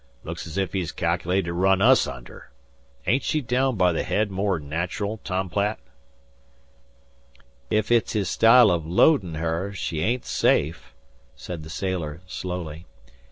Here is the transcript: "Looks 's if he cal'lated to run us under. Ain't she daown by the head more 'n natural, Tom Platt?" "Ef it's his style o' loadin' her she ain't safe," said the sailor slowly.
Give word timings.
"Looks 0.23 0.47
's 0.47 0.57
if 0.57 0.73
he 0.73 0.81
cal'lated 0.83 1.45
to 1.45 1.53
run 1.53 1.79
us 1.79 2.07
under. 2.07 2.49
Ain't 3.05 3.21
she 3.21 3.39
daown 3.39 3.77
by 3.77 3.91
the 3.91 4.01
head 4.01 4.31
more 4.31 4.55
'n 4.55 4.67
natural, 4.67 5.19
Tom 5.23 5.47
Platt?" 5.47 5.77
"Ef 7.69 7.91
it's 7.91 8.13
his 8.13 8.27
style 8.27 8.71
o' 8.71 8.77
loadin' 8.79 9.35
her 9.35 9.73
she 9.73 9.99
ain't 10.01 10.25
safe," 10.25 10.95
said 11.35 11.61
the 11.61 11.69
sailor 11.69 12.21
slowly. 12.25 12.87